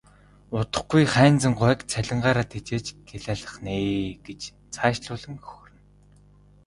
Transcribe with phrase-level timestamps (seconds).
[0.57, 3.93] Удахгүй Хайнзан гуайг цалингаараа тэжээж гялайлгах нь ээ
[4.25, 4.41] гэж
[4.73, 5.81] цаашлуулан хөхөрнө.